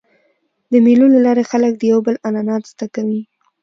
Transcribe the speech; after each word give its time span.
د 0.71 0.73
مېلو 0.85 1.05
له 1.13 1.19
لاري 1.25 1.43
خلک 1.51 1.73
د 1.77 1.81
یو 1.91 1.99
بل 2.05 2.15
عنعنات 2.27 2.63
زده 2.71 2.87
کوي. 2.95 3.21